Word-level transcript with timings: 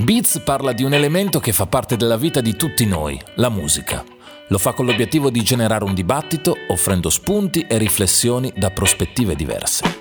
Beats 0.00 0.40
parla 0.44 0.72
di 0.72 0.84
un 0.84 0.94
elemento 0.94 1.40
che 1.40 1.52
fa 1.52 1.66
parte 1.66 1.96
della 1.96 2.16
vita 2.16 2.40
di 2.40 2.54
tutti 2.54 2.86
noi, 2.86 3.20
la 3.34 3.48
musica. 3.48 4.04
Lo 4.46 4.58
fa 4.58 4.72
con 4.72 4.86
l'obiettivo 4.86 5.28
di 5.28 5.42
generare 5.42 5.82
un 5.82 5.92
dibattito, 5.92 6.54
offrendo 6.68 7.10
spunti 7.10 7.66
e 7.68 7.78
riflessioni 7.78 8.52
da 8.54 8.70
prospettive 8.70 9.34
diverse. 9.34 9.96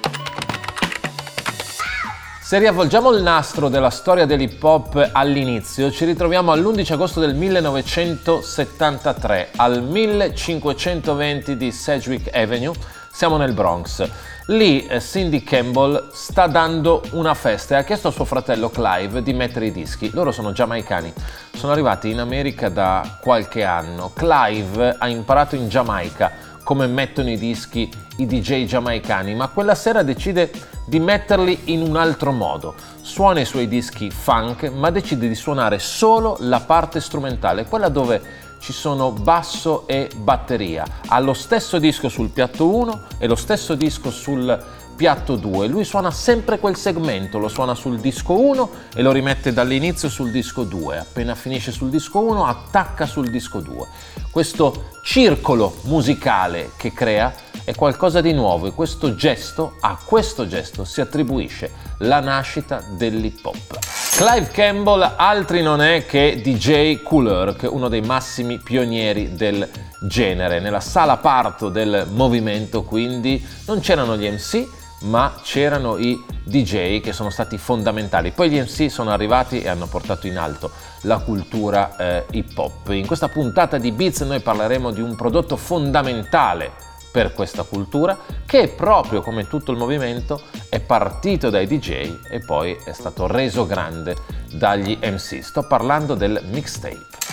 Se 2.40 2.60
riavvolgiamo 2.60 3.12
il 3.12 3.24
nastro 3.24 3.70
della 3.70 3.90
storia 3.90 4.26
dell'hip 4.26 4.64
hop 4.64 5.10
all'inizio, 5.12 5.90
ci 5.92 6.06
ritroviamo 6.06 6.52
all'11 6.52 6.94
agosto 6.94 7.20
del 7.20 7.34
1973, 7.34 9.50
al 9.56 9.82
1520 9.84 11.58
di 11.58 11.72
Sedgwick 11.72 12.30
Avenue, 12.34 12.76
siamo 13.18 13.38
nel 13.38 13.54
Bronx. 13.54 14.08
Lì 14.46 14.86
eh, 14.86 15.02
Cindy 15.02 15.42
Campbell 15.42 16.12
sta 16.12 16.46
dando 16.46 17.02
una 17.14 17.34
festa 17.34 17.74
e 17.74 17.80
ha 17.80 17.84
chiesto 17.84 18.10
a 18.10 18.12
suo 18.12 18.26
fratello 18.26 18.70
Clive 18.70 19.24
di 19.24 19.34
mettere 19.34 19.66
i 19.66 19.72
dischi. 19.72 20.12
Loro 20.14 20.32
sono 20.32 20.52
giamaicani, 20.52 21.12
sono 21.56 21.72
arrivati 21.72 22.12
in 22.12 22.20
America 22.20 22.70
da 22.70 23.18
qualche 23.20 23.64
anno. 23.64 24.12
Clive 24.14 24.98
ha 25.00 25.08
imparato 25.08 25.56
in 25.56 25.68
Giamaica 25.68 26.32
come 26.64 26.86
mettono 26.86 27.32
i 27.32 27.40
dischi 27.40 27.90
i 28.18 28.28
DJ 28.28 28.66
giamaicani, 28.66 29.34
ma 29.34 29.48
quella 29.48 29.74
sera 29.74 30.04
decide 30.04 30.52
di 30.86 31.00
metterli 31.00 31.74
in 31.74 31.82
un 31.82 31.96
altro 31.96 32.32
modo. 32.32 32.76
Suona 33.02 33.40
i 33.40 33.46
suoi 33.46 33.68
dischi 33.68 34.12
funk, 34.12 34.70
ma 34.70 34.92
decide 34.92 35.28
di 35.28 35.34
suonare 35.34 35.80
solo 35.80 36.38
la 36.42 36.60
parte 36.60 37.00
strumentale, 37.00 37.66
quella 37.66 37.90
dove 37.90 38.46
ci 38.60 38.74
sono 38.74 39.12
basso 39.12 39.88
e 39.88 40.10
batteria. 40.16 40.86
Ha 41.08 41.20
lo 41.20 41.34
stesso 41.34 41.80
disco 41.80 42.10
sul 42.10 42.30
piatto 42.30 42.74
1 42.76 43.02
e 43.18 43.28
lo 43.28 43.36
stesso 43.36 43.76
disco 43.76 44.12
sul 44.12 44.76
piatto 44.98 45.36
2. 45.36 45.68
Lui 45.68 45.86
suona 45.86 46.12
sempre 46.12 46.60
quel 46.60 46.76
segmento, 46.76 47.38
lo 47.38 47.48
suona 47.48 47.76
sul 47.76 48.00
disco 48.00 48.34
1 48.34 48.70
e 48.96 49.02
lo 49.02 49.12
rimette 49.12 49.54
dall'inizio 49.54 50.10
sul 50.10 50.32
disco 50.32 50.64
2. 50.64 50.98
Appena 50.98 51.36
finisce 51.36 51.72
sul 51.72 51.90
disco 51.90 52.20
1 52.20 52.46
attacca 52.46 53.06
sul 53.06 53.30
disco 53.30 53.60
2. 53.60 53.88
Questo 54.32 54.90
circolo 55.04 55.78
musicale 55.84 56.72
che 56.76 56.92
crea 56.92 57.34
è 57.64 57.76
qualcosa 57.76 58.22
di 58.22 58.34
nuovo 58.34 58.68
e 58.68 58.72
questo 58.72 59.16
gesto, 59.16 59.76
a 59.80 59.98
questo 60.04 60.48
gesto 60.48 60.84
si 60.84 61.00
attribuisce 61.00 61.72
la 62.00 62.20
nascita 62.20 62.84
dell'hip 62.98 63.46
hop. 63.46 64.07
Clive 64.18 64.50
Campbell 64.50 65.14
altri 65.16 65.62
non 65.62 65.80
è 65.80 66.08
che 66.08 66.42
DJ 66.44 67.04
Herc, 67.04 67.68
uno 67.72 67.88
dei 67.88 68.02
massimi 68.02 68.58
pionieri 68.58 69.36
del 69.36 69.70
genere. 70.08 70.60
Nella 70.60 70.80
sala 70.80 71.18
parto 71.18 71.70
del 71.70 72.08
movimento 72.10 72.82
quindi 72.82 73.46
non 73.68 73.80
c'erano 73.80 74.18
gli 74.18 74.28
MC, 74.28 74.68
ma 75.02 75.36
c'erano 75.44 75.98
i 75.98 76.20
DJ 76.44 77.00
che 77.00 77.14
sono 77.14 77.30
stati 77.30 77.60
fondamentali. 77.60 78.32
Poi 78.32 78.50
gli 78.50 78.60
MC 78.60 78.90
sono 78.90 79.12
arrivati 79.12 79.62
e 79.62 79.68
hanno 79.68 79.86
portato 79.86 80.26
in 80.26 80.40
alto 80.40 80.72
la 81.02 81.20
cultura 81.20 81.96
eh, 81.96 82.26
hip 82.32 82.58
hop. 82.58 82.90
In 82.90 83.06
questa 83.06 83.30
puntata 83.30 83.78
di 83.78 83.92
Beats 83.92 84.22
noi 84.22 84.40
parleremo 84.40 84.90
di 84.90 85.02
un 85.02 85.16
prodotto 85.16 85.56
fondamentale 85.58 86.72
per 87.18 87.34
questa 87.34 87.64
cultura 87.64 88.16
che 88.46 88.68
proprio 88.68 89.24
come 89.24 89.48
tutto 89.48 89.72
il 89.72 89.78
movimento 89.80 90.40
è 90.70 90.80
partito 90.80 91.50
dai 91.50 91.66
DJ 91.66 92.20
e 92.30 92.42
poi 92.46 92.78
è 92.86 92.94
stato 92.94 93.26
reso 93.26 93.66
grande 93.66 94.16
dagli 94.52 94.96
MC. 95.02 95.42
Sto 95.42 95.66
parlando 95.66 96.14
del 96.14 96.40
mixtape. 96.52 97.27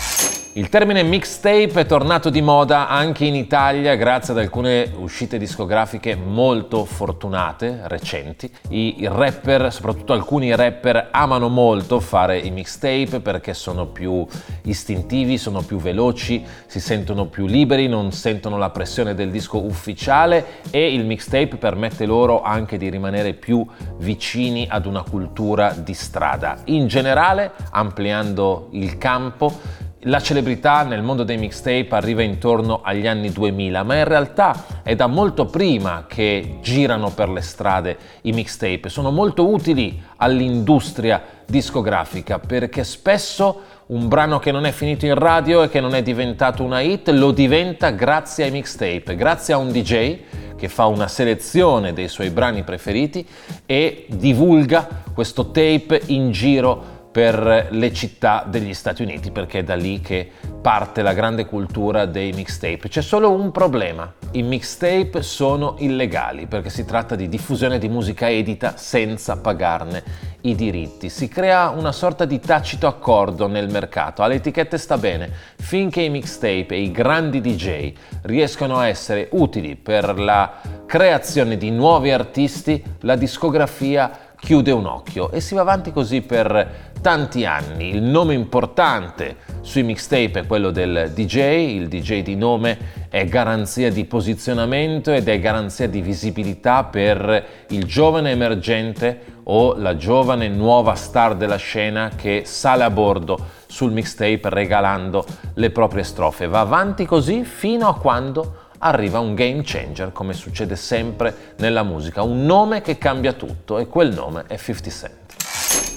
Il 0.57 0.69
termine 0.69 1.03
mixtape 1.03 1.81
è 1.81 1.85
tornato 1.85 2.31
di 2.31 2.41
moda 2.41 2.87
anche 2.87 3.25
in 3.25 3.35
Italia 3.35 3.97
grazie 3.97 4.35
ad 4.35 4.39
alcune 4.39 4.89
uscite 4.99 5.37
discografiche 5.37 6.15
molto 6.15 6.85
fortunate, 6.85 7.81
recenti. 7.87 8.49
I, 8.69 9.09
rapper, 9.11 9.73
soprattutto 9.73 10.13
alcuni 10.13 10.55
rapper, 10.55 11.09
amano 11.11 11.49
molto 11.49 11.99
fare 11.99 12.39
i 12.39 12.53
mixtape 12.53 13.19
perché 13.19 13.53
sono 13.53 13.87
più 13.87 14.25
istintivi, 14.63 15.39
sono 15.39 15.61
più 15.63 15.79
veloci, 15.79 16.45
si 16.67 16.79
sentono 16.79 17.27
più 17.27 17.47
liberi, 17.47 17.89
non 17.89 18.13
sentono 18.13 18.57
la 18.57 18.71
pressione 18.71 19.17
del 19.17 19.33
disco 19.33 19.61
ufficiale 19.61 20.63
e 20.71 20.95
il 20.95 21.05
mixtape 21.05 21.57
permette 21.57 22.07
loro 22.07 22.43
anche 22.43 22.77
di 22.77 22.89
rimanere 22.91 23.35
più 23.35 23.67
vicini 23.97 24.69
ad 24.71 24.87
una 24.87 25.03
cultura 25.03 25.73
di 25.73 25.95
strada. 25.95 26.59
In 26.67 26.87
generale, 26.87 27.51
ampliando 27.73 28.69
il 28.71 28.99
campo, 28.99 29.83
la 30.05 30.21
celebrità 30.21 30.83
nel 30.83 31.03
mondo 31.03 31.23
dei 31.23 31.37
mixtape 31.37 31.89
arriva 31.91 32.23
intorno 32.23 32.81
agli 32.83 33.07
anni 33.07 33.31
2000, 33.31 33.83
ma 33.83 33.97
in 33.97 34.05
realtà 34.05 34.83
è 34.83 34.95
da 34.95 35.07
molto 35.07 35.47
prima 35.47 36.05
che 36.07 36.59
girano 36.63 37.11
per 37.11 37.29
le 37.29 37.41
strade 37.41 37.97
i 38.23 38.33
mixtape. 38.33 38.89
Sono 38.89 39.11
molto 39.11 39.49
utili 39.49 40.03
all'industria 40.17 41.23
discografica 41.47 42.39
perché 42.39 42.85
spesso 42.85 43.61
un 43.87 44.09
brano 44.09 44.39
che 44.39 44.51
non 44.51 44.65
è 44.65 44.73
finito 44.73 45.05
in 45.05 45.15
radio 45.15 45.63
e 45.63 45.69
che 45.69 45.81
non 45.81 45.95
è 45.95 46.03
diventato 46.03 46.63
una 46.63 46.81
hit 46.81 47.09
lo 47.11 47.33
diventa 47.33 47.91
grazie 47.91 48.45
ai 48.45 48.51
mixtape, 48.51 49.15
grazie 49.15 49.55
a 49.55 49.59
un 49.59 49.71
DJ 49.71 50.19
che 50.57 50.69
fa 50.69 50.87
una 50.87 51.09
selezione 51.09 51.93
dei 51.93 52.09
suoi 52.09 52.31
brani 52.31 52.63
preferiti 52.63 53.27
e 53.67 54.07
divulga 54.09 55.03
questo 55.13 55.51
tape 55.51 56.01
in 56.07 56.31
giro 56.31 56.94
per 57.15 57.69
le 57.71 57.93
città 57.93 58.45
degli 58.45 58.75
Stati 58.75 59.03
Uniti, 59.03 59.31
perché 59.31 59.61
è 59.61 59.63
da 59.63 59.77
lì 59.77 60.01
che 60.01 60.29
parte 60.61 61.01
la 61.01 61.13
grande 61.13 61.47
cultura 61.47 62.07
dei 62.07 62.33
mixtape. 62.33 62.89
C'è 62.89 63.03
solo 63.03 63.31
un 63.31 63.53
problema, 63.53 64.13
i 64.33 64.43
mixtape 64.43 65.23
sono 65.23 65.77
illegali 65.79 66.49
perché 66.49 66.71
si 66.71 66.85
tratta 66.85 67.15
di 67.15 67.29
diffusione 67.29 67.79
di 67.79 67.89
musica 67.89 68.29
edita 68.29 68.77
senza 68.77 69.37
pagarne 69.37 70.03
i 70.41 70.57
diritti. 70.57 71.09
Si 71.09 71.29
crea 71.29 71.69
una 71.69 71.93
sorta 71.93 72.25
di 72.25 72.41
tacito 72.41 72.89
accordo 72.89 73.47
nel 73.47 73.71
mercato, 73.71 74.25
alle 74.25 74.35
etichette 74.35 74.77
sta 74.77 74.99
bene, 74.99 75.31
finché 75.55 76.01
i 76.01 76.11
mixtape 76.11 76.71
e 76.71 76.81
i 76.81 76.91
grandi 76.91 77.41
DJ 77.41 77.93
riescono 78.23 78.79
a 78.79 78.89
essere 78.89 79.29
utili 79.33 79.77
per 79.77 80.19
la 80.19 80.53
creazione 80.85 81.57
di 81.57 81.71
nuovi 81.71 82.11
artisti, 82.11 82.83
la 83.03 83.15
discografia 83.15 84.24
chiude 84.45 84.73
un 84.73 84.85
occhio 84.85 85.31
e 85.31 85.41
si 85.41 85.55
va 85.55 85.63
avanti 85.63 85.91
così 85.91 86.21
per 86.21 86.93
tanti 87.01 87.47
anni. 87.47 87.89
Il 87.89 88.03
nome 88.03 88.35
importante 88.35 89.37
sui 89.63 89.83
mixtape 89.83 90.41
è 90.41 90.47
quello 90.47 90.71
del 90.71 91.13
DJ, 91.15 91.37
il 91.75 91.89
DJ 91.89 92.23
di 92.23 92.37
nome 92.37 93.07
è 93.09 93.25
garanzia 93.25 93.91
di 93.91 94.05
posizionamento 94.05 95.13
ed 95.13 95.29
è 95.29 95.41
garanzia 95.41 95.89
di 95.89 96.03
visibilità 96.03 96.85
per 96.85 97.45
il 97.69 97.87
giovane 97.87 98.33
emergente 98.33 99.33
o 99.45 99.77
la 99.77 99.97
giovane 99.97 100.49
nuova 100.49 100.95
star 100.95 101.37
della 101.37 101.57
scena 101.57 102.11
che 102.15 102.43
sale 102.45 102.85
a 102.85 102.91
bordo 102.91 103.63
sul 103.67 103.93
mixtape 103.93 104.51
regalando 104.51 105.25
le 105.55 105.71
proprie 105.71 106.05
strofe. 106.05 106.47
Va 106.49 106.61
avanti 106.61 107.07
così 107.07 107.45
fino 107.45 107.89
a 107.89 107.97
quando 107.97 108.64
arriva 108.85 109.19
un 109.19 109.35
game 109.35 109.63
changer, 109.65 110.13
come 110.13 110.35
succede 110.35 110.77
sempre 110.77 111.55
nella 111.57 111.83
musica, 111.83 112.23
un 112.23 112.45
nome 112.45 112.83
che 112.83 112.99
cambia 112.99 113.33
tutto 113.33 113.79
e 113.79 113.87
quel 113.87 114.13
nome 114.13 114.45
è 114.47 114.59
50 114.59 114.91
Cent. 114.91 115.44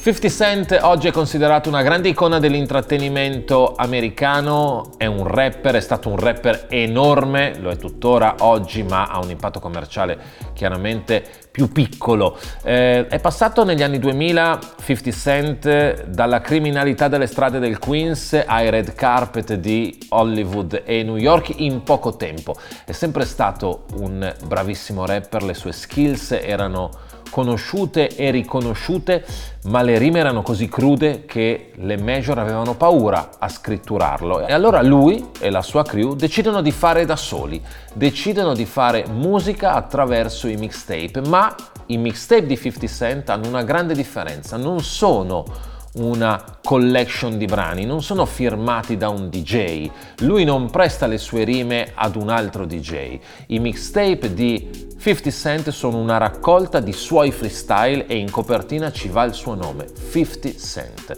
50 0.07 0.29
Cent 0.29 0.79
oggi 0.84 1.09
è 1.09 1.12
considerato 1.12 1.68
una 1.68 1.81
grande 1.81 2.07
icona 2.07 2.40
dell'intrattenimento 2.40 3.73
americano, 3.75 4.91
è 4.95 5.06
un 5.06 5.28
rapper, 5.28 5.75
è 5.75 5.81
stato 5.81 6.07
un 6.07 6.16
rapper 6.16 6.68
enorme, 6.69 7.59
lo 7.59 7.69
è 7.69 7.75
tuttora 7.75 8.35
oggi, 8.40 8.84
ma 8.84 9.07
ha 9.07 9.19
un 9.19 9.29
impatto 9.29 9.59
commerciale 9.59 10.17
chiaramente 10.53 11.22
più 11.51 11.73
piccolo. 11.73 12.38
Eh, 12.63 13.07
è 13.07 13.19
passato 13.19 13.66
negli 13.66 13.84
anni 13.84 14.00
2000 14.00 14.59
50 14.81 15.12
Cent 15.12 16.06
dalla 16.06 16.40
criminalità 16.40 17.09
delle 17.09 17.28
strade 17.28 17.59
del 17.59 17.78
Queens 17.78 18.41
ai 18.46 18.69
red 18.69 18.94
carpet 18.96 19.56
di 19.56 19.97
Hollywood 20.07 20.84
e 20.85 21.03
New 21.03 21.17
York 21.17 21.51
in 21.57 21.84
poco 21.84 22.16
tempo. 22.16 22.56
È 22.85 22.94
sempre 22.94 23.25
stato 23.25 23.84
un 23.96 24.34
bravissimo 24.46 25.06
rapper, 25.06 25.44
le 25.44 25.53
sue 25.53 25.73
skills 25.73 26.31
erano 26.31 26.91
conosciute 27.29 28.15
e 28.15 28.31
riconosciute, 28.31 29.25
ma 29.66 29.81
le 29.81 29.97
rime 29.97 30.19
erano 30.19 30.41
così 30.41 30.67
crude 30.67 31.25
che 31.25 31.72
le 31.75 31.97
major 31.97 32.40
avevano 32.40 32.75
paura 32.75 33.31
a 33.40 33.47
scritturarlo. 33.47 34.47
E 34.47 34.53
allora 34.53 34.81
lui 34.81 35.29
e 35.40 35.49
la 35.49 35.61
sua 35.61 35.84
crew 35.84 36.16
decidono 36.16 36.61
di 36.61 36.72
fare 36.72 37.05
da 37.05 37.16
soli, 37.16 37.61
decidono 37.93 38.53
di 38.53 38.66
fare 38.66 39.05
musica 39.07 39.73
attraverso 39.73 40.47
i 40.47 40.55
mixtape, 40.55 41.22
ma 41.28 41.55
i 41.87 41.97
mixtape 41.97 42.46
di 42.46 42.57
50 42.57 42.87
Cent 42.87 43.29
hanno 43.29 43.47
una 43.47 43.63
grande 43.63 43.93
differenza, 43.93 44.57
non 44.57 44.81
sono 44.81 45.46
una 45.93 46.43
collection 46.63 47.37
di 47.37 47.45
brani, 47.45 47.85
non 47.85 48.03
sono 48.03 48.25
firmati 48.25 48.97
da 48.97 49.09
un 49.09 49.29
DJ, 49.29 49.89
lui 50.19 50.43
non 50.43 50.69
presta 50.69 51.07
le 51.07 51.17
sue 51.17 51.43
rime 51.43 51.91
ad 51.95 52.16
un 52.16 52.29
altro 52.29 52.66
DJ. 52.66 53.19
I 53.47 53.59
mixtape 53.59 54.34
di 54.34 54.87
50 54.99 55.31
Cent 55.31 55.69
sono 55.69 55.99
una 55.99 56.17
raccolta 56.17 56.79
di 56.79 56.91
suoi 56.91 57.31
freestyle 57.31 58.07
e 58.07 58.17
in 58.17 58.29
copertina 58.29 58.91
ci 58.91 59.07
va 59.07 59.23
il 59.23 59.34
suo 59.34 59.53
nome, 59.53 59.85
50 60.11 60.49
Cent. 60.59 61.17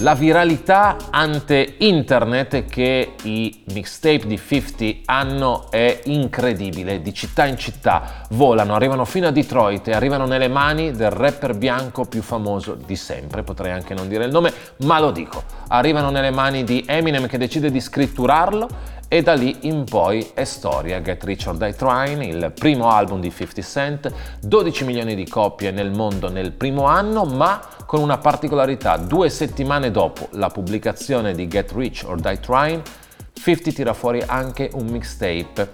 La 0.00 0.14
viralità 0.14 0.96
ante 1.10 1.76
internet 1.78 2.64
che 2.66 3.14
i 3.22 3.62
mixtape 3.72 4.26
di 4.26 4.36
50 4.36 5.02
hanno 5.06 5.70
è 5.70 6.00
incredibile, 6.04 7.00
di 7.00 7.14
città 7.14 7.46
in 7.46 7.56
città 7.56 8.26
volano, 8.30 8.74
arrivano 8.74 9.04
fino 9.04 9.28
a 9.28 9.30
Detroit 9.30 9.88
e 9.88 9.92
arrivano 9.92 10.26
nelle 10.26 10.48
mani 10.48 10.90
del 10.90 11.10
rapper 11.10 11.54
bianco 11.54 12.04
più 12.04 12.20
famoso 12.20 12.74
di 12.74 12.96
sempre, 12.96 13.42
potrei 13.42 13.72
anche 13.72 13.94
non 13.94 14.03
dire 14.08 14.24
il 14.24 14.30
nome, 14.30 14.52
ma 14.78 14.98
lo 14.98 15.10
dico, 15.10 15.42
arrivano 15.68 16.10
nelle 16.10 16.30
mani 16.30 16.64
di 16.64 16.84
Eminem 16.86 17.26
che 17.26 17.38
decide 17.38 17.70
di 17.70 17.80
scritturarlo 17.80 18.68
e 19.08 19.22
da 19.22 19.34
lì 19.34 19.58
in 19.60 19.84
poi 19.84 20.30
è 20.34 20.44
storia. 20.44 21.00
Get 21.00 21.22
Rich 21.22 21.46
or 21.46 21.56
Die 21.56 21.74
Trying, 21.74 22.22
il 22.22 22.52
primo 22.52 22.90
album 22.90 23.20
di 23.20 23.30
50 23.30 23.62
Cent, 23.62 24.12
12 24.40 24.84
milioni 24.84 25.14
di 25.14 25.28
copie 25.28 25.70
nel 25.70 25.92
mondo 25.92 26.28
nel 26.30 26.52
primo 26.52 26.86
anno, 26.86 27.24
ma 27.24 27.60
con 27.86 28.00
una 28.00 28.18
particolarità, 28.18 28.96
due 28.96 29.28
settimane 29.28 29.90
dopo 29.90 30.28
la 30.32 30.48
pubblicazione 30.48 31.32
di 31.32 31.46
Get 31.46 31.72
Rich 31.72 32.04
or 32.06 32.18
Die 32.18 32.40
Trying, 32.40 32.82
50 33.34 33.70
tira 33.72 33.92
fuori 33.92 34.22
anche 34.24 34.70
un 34.74 34.86
mixtape, 34.86 35.70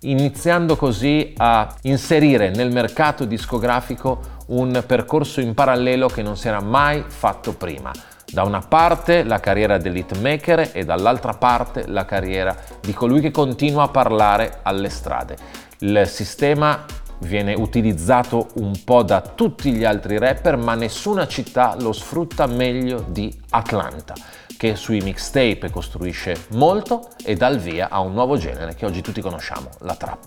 iniziando 0.00 0.76
così 0.76 1.32
a 1.36 1.74
inserire 1.82 2.50
nel 2.50 2.72
mercato 2.72 3.24
discografico 3.24 4.40
un 4.52 4.82
percorso 4.86 5.40
in 5.40 5.54
parallelo 5.54 6.08
che 6.08 6.22
non 6.22 6.36
si 6.36 6.48
era 6.48 6.60
mai 6.60 7.04
fatto 7.06 7.54
prima 7.54 7.90
da 8.32 8.44
una 8.44 8.60
parte 8.60 9.24
la 9.24 9.40
carriera 9.40 9.76
dell'hitmaker 9.76 10.70
e 10.72 10.84
dall'altra 10.84 11.34
parte 11.34 11.86
la 11.86 12.06
carriera 12.06 12.56
di 12.80 12.94
colui 12.94 13.20
che 13.20 13.30
continua 13.30 13.82
a 13.82 13.88
parlare 13.88 14.60
alle 14.62 14.88
strade. 14.88 15.36
Il 15.80 16.04
sistema 16.06 16.84
viene 17.18 17.52
utilizzato 17.52 18.48
un 18.54 18.72
po' 18.84 19.02
da 19.02 19.20
tutti 19.20 19.72
gli 19.72 19.84
altri 19.84 20.18
rapper, 20.18 20.56
ma 20.56 20.74
nessuna 20.74 21.26
città 21.26 21.76
lo 21.78 21.92
sfrutta 21.92 22.46
meglio 22.46 23.04
di 23.06 23.32
Atlanta, 23.50 24.14
che 24.62 24.76
sui 24.76 25.00
mixtape 25.00 25.70
costruisce 25.72 26.44
molto 26.50 27.08
e 27.24 27.34
dà 27.34 27.48
il 27.48 27.58
via 27.58 27.88
a 27.90 27.98
un 27.98 28.12
nuovo 28.12 28.36
genere 28.36 28.76
che 28.76 28.86
oggi 28.86 29.00
tutti 29.00 29.20
conosciamo, 29.20 29.68
la 29.80 29.96
trap. 29.96 30.20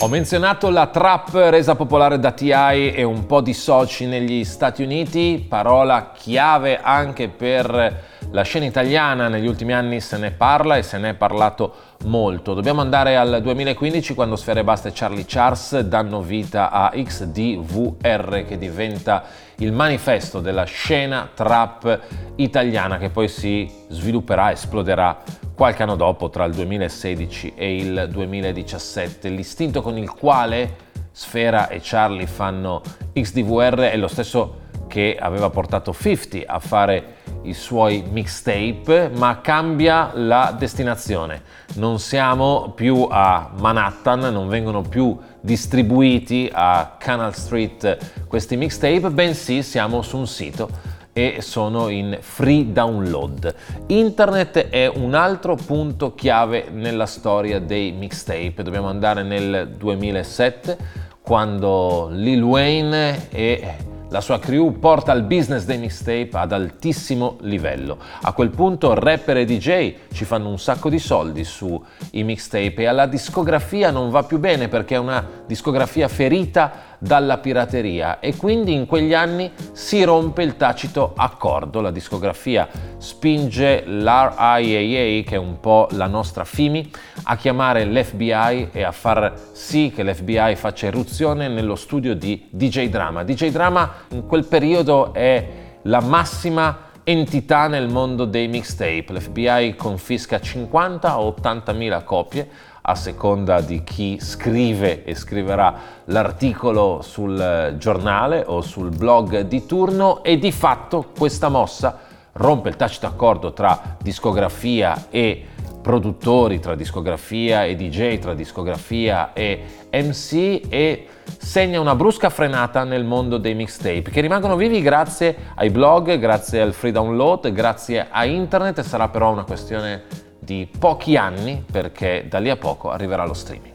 Ho 0.00 0.08
menzionato 0.08 0.68
la 0.68 0.88
trap 0.88 1.32
resa 1.32 1.74
popolare 1.74 2.18
da 2.18 2.32
TI 2.32 2.92
e 2.92 3.02
un 3.02 3.24
po' 3.24 3.40
di 3.40 3.54
soci 3.54 4.04
negli 4.04 4.44
Stati 4.44 4.82
Uniti, 4.82 5.42
parola 5.48 6.12
chiave 6.12 6.80
anche 6.82 7.30
per 7.30 8.10
la 8.32 8.42
scena 8.42 8.64
italiana, 8.64 9.28
negli 9.28 9.46
ultimi 9.46 9.74
anni 9.74 10.00
se 10.00 10.16
ne 10.16 10.30
parla 10.30 10.76
e 10.76 10.82
se 10.82 10.98
ne 10.98 11.10
è 11.10 11.14
parlato 11.14 11.74
molto. 12.04 12.54
Dobbiamo 12.54 12.80
andare 12.80 13.16
al 13.16 13.40
2015 13.42 14.14
quando 14.14 14.36
Sfere 14.36 14.64
Basta 14.64 14.88
e 14.88 14.92
Charlie 14.94 15.24
Charles 15.26 15.80
danno 15.80 16.22
vita 16.22 16.70
a 16.70 16.90
XDVR 16.90 18.44
che 18.46 18.56
diventa 18.58 19.24
il 19.56 19.72
manifesto 19.72 20.40
della 20.40 20.64
scena 20.64 21.28
trap 21.32 22.00
italiana 22.36 22.96
che 22.96 23.10
poi 23.10 23.28
si 23.28 23.70
svilupperà, 23.88 24.50
esploderà 24.50 25.22
qualche 25.54 25.82
anno 25.82 25.96
dopo, 25.96 26.30
tra 26.30 26.44
il 26.44 26.54
2016 26.54 27.52
e 27.54 27.76
il 27.76 28.08
2017. 28.10 29.28
L'istinto 29.28 29.82
con 29.82 29.98
il 29.98 30.10
quale 30.10 30.90
Sfera 31.12 31.68
e 31.68 31.80
Charlie 31.82 32.26
fanno 32.26 32.80
XDVR 33.12 33.80
è 33.80 33.96
lo 33.98 34.08
stesso 34.08 34.61
che 34.92 35.16
aveva 35.18 35.48
portato 35.48 35.94
50 35.94 36.52
a 36.52 36.58
fare 36.58 37.14
i 37.44 37.54
suoi 37.54 38.04
mixtape, 38.06 39.10
ma 39.14 39.40
cambia 39.40 40.10
la 40.12 40.54
destinazione. 40.58 41.40
Non 41.76 41.98
siamo 41.98 42.74
più 42.76 43.06
a 43.10 43.52
Manhattan, 43.58 44.30
non 44.30 44.48
vengono 44.48 44.82
più 44.82 45.18
distribuiti 45.40 46.50
a 46.52 46.96
Canal 46.98 47.34
Street 47.34 48.26
questi 48.28 48.58
mixtape, 48.58 49.08
bensì 49.08 49.62
siamo 49.62 50.02
su 50.02 50.18
un 50.18 50.26
sito 50.26 50.68
e 51.14 51.38
sono 51.40 51.88
in 51.88 52.18
free 52.20 52.70
download. 52.70 53.54
Internet 53.86 54.68
è 54.68 54.92
un 54.94 55.14
altro 55.14 55.54
punto 55.54 56.14
chiave 56.14 56.68
nella 56.70 57.06
storia 57.06 57.60
dei 57.60 57.92
mixtape. 57.92 58.62
Dobbiamo 58.62 58.88
andare 58.88 59.22
nel 59.22 59.74
2007 59.74 60.76
quando 61.22 62.08
Lil 62.10 62.42
Wayne 62.42 63.30
e 63.30 63.90
la 64.12 64.20
sua 64.20 64.38
crew 64.38 64.78
porta 64.78 65.10
il 65.12 65.22
business 65.22 65.64
dei 65.64 65.78
mixtape 65.78 66.28
ad 66.32 66.52
altissimo 66.52 67.38
livello. 67.40 67.96
A 68.20 68.34
quel 68.34 68.50
punto 68.50 68.92
rapper 68.92 69.38
e 69.38 69.44
DJ 69.46 69.94
ci 70.12 70.26
fanno 70.26 70.50
un 70.50 70.58
sacco 70.58 70.90
di 70.90 70.98
soldi 70.98 71.44
sui 71.44 71.80
mixtape 72.10 72.82
e 72.82 72.86
alla 72.86 73.06
discografia 73.06 73.90
non 73.90 74.10
va 74.10 74.22
più 74.22 74.38
bene 74.38 74.68
perché 74.68 74.96
è 74.96 74.98
una 74.98 75.26
discografia 75.46 76.08
ferita 76.08 76.91
dalla 77.02 77.38
pirateria 77.38 78.20
e 78.20 78.36
quindi 78.36 78.72
in 78.74 78.86
quegli 78.86 79.12
anni 79.12 79.50
si 79.72 80.04
rompe 80.04 80.44
il 80.44 80.56
tacito 80.56 81.14
accordo. 81.16 81.80
La 81.80 81.90
discografia 81.90 82.68
spinge 82.98 83.82
l'RIAA, 83.84 85.24
che 85.24 85.34
è 85.34 85.36
un 85.36 85.58
po' 85.58 85.88
la 85.92 86.06
nostra 86.06 86.44
FIMI, 86.44 86.90
a 87.24 87.36
chiamare 87.36 87.84
l'FBI 87.86 88.68
e 88.70 88.84
a 88.84 88.92
far 88.92 89.34
sì 89.50 89.90
che 89.92 90.04
l'FBI 90.04 90.54
faccia 90.54 90.86
irruzione 90.86 91.48
nello 91.48 91.74
studio 91.74 92.14
di 92.14 92.46
DJ 92.48 92.88
Drama. 92.88 93.24
DJ 93.24 93.50
Drama 93.50 93.92
in 94.10 94.24
quel 94.24 94.44
periodo 94.44 95.12
è 95.12 95.48
la 95.82 96.00
massima 96.00 96.90
entità 97.04 97.66
nel 97.66 97.88
mondo 97.88 98.24
dei 98.24 98.48
mixtape. 98.48 99.06
L'FBI 99.08 99.74
confisca 99.76 100.40
50 100.40 101.18
o 101.18 101.26
80 101.26 101.72
mila 101.72 102.02
copie 102.02 102.48
a 102.82 102.94
seconda 102.94 103.60
di 103.60 103.84
chi 103.84 104.18
scrive 104.20 105.04
e 105.04 105.14
scriverà 105.14 105.74
l'articolo 106.06 107.00
sul 107.02 107.76
giornale 107.78 108.42
o 108.46 108.60
sul 108.60 108.90
blog 108.90 109.40
di 109.42 109.66
turno 109.66 110.22
e 110.24 110.38
di 110.38 110.50
fatto 110.50 111.10
questa 111.16 111.48
mossa 111.48 111.98
rompe 112.32 112.70
il 112.70 112.76
tacito 112.76 113.06
accordo 113.06 113.52
tra 113.52 113.96
discografia 114.00 115.06
e 115.10 115.46
produttori, 115.82 116.60
tra 116.60 116.74
discografia 116.74 117.64
e 117.64 117.74
DJ, 117.74 118.18
tra 118.18 118.34
discografia 118.34 119.32
e 119.32 119.62
MC 119.92 120.62
e 120.68 121.06
segna 121.36 121.80
una 121.80 121.94
brusca 121.94 122.30
frenata 122.30 122.84
nel 122.84 123.04
mondo 123.04 123.36
dei 123.36 123.54
mixtape 123.54 124.10
che 124.10 124.20
rimangono 124.20 124.56
vivi 124.56 124.80
grazie 124.80 125.36
ai 125.56 125.70
blog, 125.70 126.18
grazie 126.18 126.60
al 126.60 126.72
free 126.72 126.92
download, 126.92 127.52
grazie 127.52 128.06
a 128.10 128.24
internet 128.24 128.80
sarà 128.80 129.08
però 129.08 129.32
una 129.32 129.44
questione 129.44 130.04
di 130.38 130.68
pochi 130.78 131.16
anni 131.16 131.64
perché 131.70 132.26
da 132.28 132.38
lì 132.38 132.50
a 132.50 132.56
poco 132.56 132.90
arriverà 132.90 133.26
lo 133.26 133.34
streaming. 133.34 133.71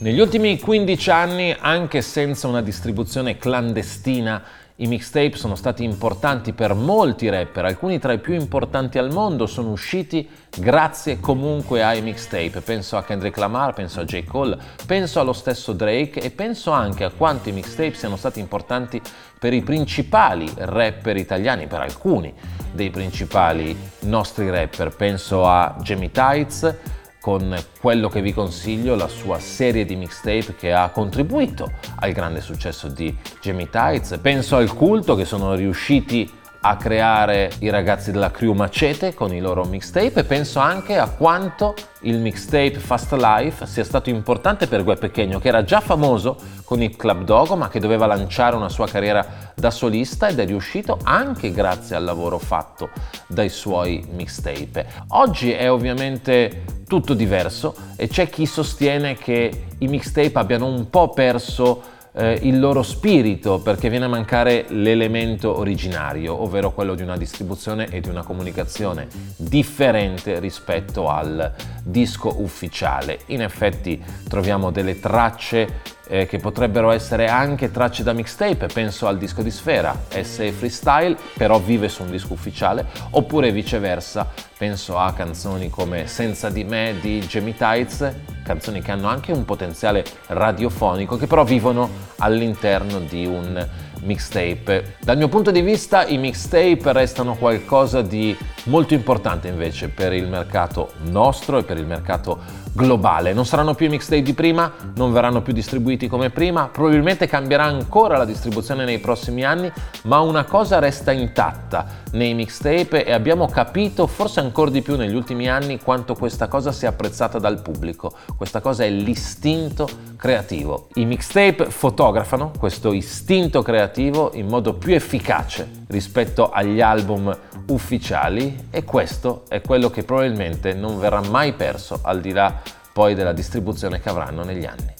Negli 0.00 0.20
ultimi 0.20 0.60
15 0.60 1.10
anni, 1.10 1.56
anche 1.58 2.02
senza 2.02 2.46
una 2.46 2.62
distribuzione 2.62 3.36
clandestina, 3.36 4.40
i 4.76 4.86
mixtape 4.86 5.34
sono 5.34 5.56
stati 5.56 5.82
importanti 5.82 6.52
per 6.52 6.72
molti 6.74 7.28
rapper, 7.28 7.64
alcuni 7.64 7.98
tra 7.98 8.12
i 8.12 8.20
più 8.20 8.34
importanti 8.34 8.98
al 8.98 9.10
mondo 9.10 9.46
sono 9.46 9.72
usciti 9.72 10.28
grazie 10.56 11.18
comunque 11.18 11.82
ai 11.82 12.00
mixtape. 12.00 12.60
Penso 12.60 12.96
a 12.96 13.02
Kendrick 13.02 13.36
Lamar, 13.38 13.74
penso 13.74 13.98
a 13.98 14.04
J. 14.04 14.22
Cole, 14.22 14.56
penso 14.86 15.18
allo 15.18 15.32
stesso 15.32 15.72
Drake 15.72 16.20
e 16.20 16.30
penso 16.30 16.70
anche 16.70 17.02
a 17.02 17.10
quanti 17.10 17.50
mixtape 17.50 17.94
siano 17.94 18.14
stati 18.14 18.38
importanti 18.38 19.02
per 19.36 19.52
i 19.52 19.62
principali 19.62 20.48
rapper 20.54 21.16
italiani, 21.16 21.66
per 21.66 21.80
alcuni 21.80 22.32
dei 22.70 22.90
principali 22.90 23.76
nostri 24.02 24.48
rapper. 24.48 24.94
Penso 24.94 25.44
a 25.44 25.74
Jamie 25.82 26.12
Tights, 26.12 26.76
con 27.20 27.56
quello 27.80 28.08
che 28.08 28.22
vi 28.22 28.32
consiglio, 28.32 28.94
la 28.94 29.08
sua 29.08 29.38
serie 29.38 29.84
di 29.84 29.96
mixtape 29.96 30.54
che 30.56 30.72
ha 30.72 30.88
contribuito 30.90 31.72
al 31.96 32.12
grande 32.12 32.40
successo 32.40 32.88
di 32.88 33.14
Jamie 33.40 33.68
Tights. 33.68 34.18
Penso 34.22 34.56
al 34.56 34.72
culto 34.74 35.14
che 35.14 35.24
sono 35.24 35.54
riusciti 35.54 36.30
a 36.60 36.76
creare 36.76 37.50
i 37.60 37.70
ragazzi 37.70 38.10
della 38.10 38.30
crew 38.30 38.52
Macete 38.52 39.14
con 39.14 39.32
i 39.32 39.40
loro 39.40 39.64
mixtape 39.64 40.20
e 40.20 40.24
penso 40.24 40.58
anche 40.58 40.98
a 40.98 41.08
quanto 41.08 41.74
il 42.02 42.18
mixtape 42.18 42.78
Fast 42.78 43.12
Life 43.12 43.66
sia 43.66 43.84
stato 43.84 44.10
importante 44.10 44.66
per 44.66 44.82
Gue 44.82 44.96
Pechegno 44.96 45.38
che 45.38 45.48
era 45.48 45.62
già 45.62 45.80
famoso 45.80 46.36
con 46.64 46.82
il 46.82 46.96
Club 46.96 47.22
Dogo 47.22 47.54
ma 47.54 47.68
che 47.68 47.78
doveva 47.78 48.06
lanciare 48.06 48.56
una 48.56 48.68
sua 48.68 48.88
carriera 48.88 49.52
da 49.54 49.70
solista 49.70 50.28
ed 50.28 50.38
è 50.40 50.46
riuscito 50.46 50.98
anche 51.02 51.52
grazie 51.52 51.96
al 51.96 52.04
lavoro 52.04 52.38
fatto 52.38 52.90
dai 53.26 53.48
suoi 53.48 54.04
mixtape. 54.10 54.86
Oggi 55.08 55.52
è 55.52 55.70
ovviamente 55.70 56.64
tutto 56.86 57.14
diverso 57.14 57.74
e 57.96 58.08
c'è 58.08 58.28
chi 58.28 58.46
sostiene 58.46 59.14
che 59.14 59.66
i 59.78 59.86
mixtape 59.86 60.38
abbiano 60.38 60.66
un 60.66 60.90
po' 60.90 61.10
perso 61.10 61.96
eh, 62.18 62.40
il 62.42 62.58
loro 62.58 62.82
spirito 62.82 63.60
perché 63.60 63.88
viene 63.88 64.06
a 64.06 64.08
mancare 64.08 64.66
l'elemento 64.70 65.56
originario, 65.56 66.42
ovvero 66.42 66.72
quello 66.72 66.96
di 66.96 67.02
una 67.02 67.16
distribuzione 67.16 67.86
e 67.90 68.00
di 68.00 68.08
una 68.08 68.24
comunicazione 68.24 69.06
differente 69.36 70.40
rispetto 70.40 71.08
al 71.08 71.54
disco 71.84 72.34
ufficiale. 72.42 73.20
In 73.26 73.42
effetti 73.42 74.02
troviamo 74.28 74.72
delle 74.72 74.98
tracce 74.98 75.96
eh, 76.08 76.26
che 76.26 76.38
potrebbero 76.38 76.90
essere 76.90 77.28
anche 77.28 77.70
tracce 77.70 78.02
da 78.02 78.12
mixtape, 78.12 78.66
penso 78.66 79.06
al 79.06 79.18
disco 79.18 79.42
di 79.42 79.50
Sfera, 79.50 79.96
S 80.08 80.50
Freestyle, 80.52 81.16
però 81.36 81.58
vive 81.60 81.88
su 81.88 82.02
un 82.02 82.10
disco 82.10 82.32
ufficiale, 82.32 82.86
oppure 83.10 83.52
viceversa, 83.52 84.28
penso 84.56 84.98
a 84.98 85.12
canzoni 85.12 85.70
come 85.70 86.06
Senza 86.06 86.50
di 86.50 86.64
me 86.64 86.96
di 87.00 87.20
Jamie 87.20 87.54
Tights, 87.54 88.12
canzoni 88.42 88.80
che 88.80 88.90
hanno 88.90 89.08
anche 89.08 89.30
un 89.30 89.44
potenziale 89.44 90.04
radiofonico, 90.26 91.16
che 91.16 91.26
però 91.26 91.44
vivono 91.44 91.88
all'interno 92.16 92.98
di 93.00 93.26
un 93.26 93.66
mixtape. 94.02 94.96
Dal 95.00 95.16
mio 95.16 95.28
punto 95.28 95.50
di 95.50 95.60
vista 95.60 96.06
i 96.06 96.18
mixtape 96.18 96.92
restano 96.92 97.34
qualcosa 97.34 98.02
di 98.02 98.36
molto 98.64 98.94
importante 98.94 99.48
invece 99.48 99.88
per 99.88 100.12
il 100.12 100.28
mercato 100.28 100.92
nostro 101.04 101.58
e 101.58 101.62
per 101.64 101.78
il 101.78 101.86
mercato 101.86 102.66
globale. 102.72 103.32
Non 103.32 103.44
saranno 103.44 103.74
più 103.74 103.86
i 103.86 103.88
mixtape 103.88 104.22
di 104.22 104.34
prima, 104.34 104.72
non 104.94 105.12
verranno 105.12 105.42
più 105.42 105.52
distribuiti 105.52 106.06
come 106.06 106.30
prima, 106.30 106.68
probabilmente 106.68 107.26
cambierà 107.26 107.64
ancora 107.64 108.16
la 108.16 108.24
distribuzione 108.24 108.84
nei 108.84 108.98
prossimi 108.98 109.44
anni, 109.44 109.70
ma 110.04 110.20
una 110.20 110.44
cosa 110.44 110.78
resta 110.78 111.10
intatta 111.10 111.86
nei 112.12 112.34
mixtape 112.34 113.04
e 113.04 113.12
abbiamo 113.12 113.46
capito 113.48 114.06
forse 114.06 114.40
ancora 114.40 114.70
di 114.70 114.82
più 114.82 114.96
negli 114.96 115.14
ultimi 115.14 115.48
anni 115.48 115.80
quanto 115.80 116.14
questa 116.14 116.46
cosa 116.46 116.70
sia 116.72 116.90
apprezzata 116.90 117.38
dal 117.38 117.60
pubblico. 117.60 118.12
Questa 118.36 118.60
cosa 118.60 118.84
è 118.84 118.90
l'istinto 118.90 119.88
creativo. 120.16 120.88
I 120.94 121.04
mixtape 121.04 121.70
fotografano 121.70 122.52
questo 122.56 122.92
istinto 122.92 123.62
creativo 123.88 124.30
in 124.34 124.46
modo 124.46 124.74
più 124.74 124.94
efficace 124.94 125.84
rispetto 125.88 126.50
agli 126.50 126.80
album 126.80 127.36
ufficiali 127.68 128.68
e 128.70 128.84
questo 128.84 129.44
è 129.48 129.60
quello 129.60 129.90
che 129.90 130.02
probabilmente 130.04 130.74
non 130.74 130.98
verrà 130.98 131.20
mai 131.22 131.54
perso 131.54 132.00
al 132.02 132.20
di 132.20 132.32
là 132.32 132.60
poi 132.92 133.14
della 133.14 133.32
distribuzione 133.32 134.00
che 134.00 134.08
avranno 134.08 134.44
negli 134.44 134.66
anni. 134.66 134.94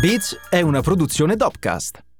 Beats 0.00 0.36
è 0.50 0.60
una 0.60 0.80
produzione 0.80 1.36
Dopcast. 1.36 2.02